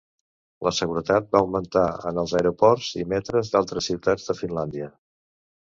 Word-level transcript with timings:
La 0.67 0.71
seguretat 0.77 1.27
va 1.35 1.41
augmentar 1.43 1.83
en 2.11 2.21
els 2.23 2.33
aeroports 2.39 2.89
i 3.03 3.07
metres 3.15 3.53
d'altres 3.55 3.91
ciutats 3.93 4.29
de 4.31 4.39
Finlàndia. 4.43 4.91